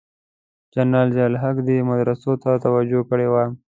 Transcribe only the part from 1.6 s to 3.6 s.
دې مدرسو ته توجه کړې وه.